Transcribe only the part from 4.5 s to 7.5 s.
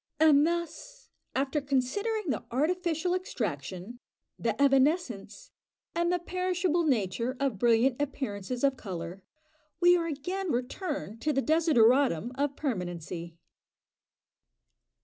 evanescence, and the perishable nature